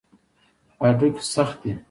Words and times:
هډوکي 0.81 1.23
سخت 1.33 1.57
دي. 1.61 1.71